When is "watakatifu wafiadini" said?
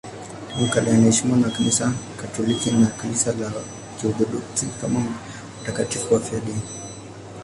5.59-6.61